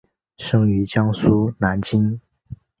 [0.39, 2.19] 生于江苏南京。